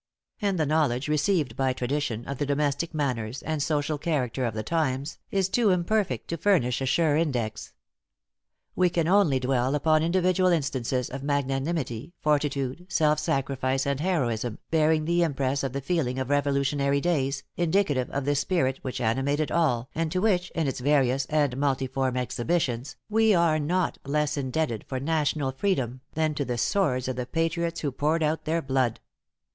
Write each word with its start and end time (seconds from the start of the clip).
And 0.41 0.57
the 0.59 0.65
knowledge 0.65 1.07
received 1.07 1.55
by 1.55 1.73
tradition, 1.73 2.25
of 2.25 2.39
the 2.39 2.45
domestic 2.47 2.91
manners, 2.91 3.43
and 3.43 3.61
social 3.61 3.99
character 3.99 4.45
of 4.45 4.55
the 4.55 4.63
times, 4.63 5.19
is 5.29 5.47
too 5.47 5.69
imperfect 5.69 6.27
to 6.29 6.37
furnish 6.37 6.81
a 6.81 6.87
sure 6.87 7.15
index. 7.15 7.71
We 8.75 8.89
can 8.89 9.07
only 9.07 9.39
dwell 9.39 9.75
upon 9.75 10.01
individual 10.01 10.49
instances 10.49 11.07
of 11.11 11.21
magnanimity, 11.21 12.13
fortitude, 12.19 12.87
self 12.89 13.19
sacrifice, 13.19 13.85
and 13.85 13.99
heroism, 13.99 14.57
bearing 14.71 15.05
the 15.05 15.21
impress 15.21 15.61
of 15.63 15.71
the 15.71 15.81
feeling 15.81 16.17
of 16.17 16.31
Revolutionary 16.31 16.99
days, 16.99 17.43
indicative 17.55 18.09
of 18.09 18.25
the 18.25 18.33
spirit 18.33 18.79
which 18.81 18.99
animated 18.99 19.51
all, 19.51 19.87
and 19.93 20.11
to 20.13 20.19
which, 20.19 20.49
in 20.55 20.67
its 20.67 20.79
various 20.79 21.27
and 21.27 21.57
multiform 21.57 22.17
exhibitions, 22.17 22.95
we 23.07 23.35
are 23.35 23.59
not 23.59 23.99
less 24.03 24.35
indebted 24.35 24.83
for 24.87 24.99
national 24.99 25.51
freedom, 25.51 26.01
than 26.15 26.33
to 26.33 26.43
the 26.43 26.57
swords 26.57 27.07
of 27.07 27.17
the 27.17 27.27
patriots 27.27 27.81
who 27.81 27.91
poured 27.91 28.23
out 28.23 28.45
their 28.45 28.63
blood. 28.63 28.99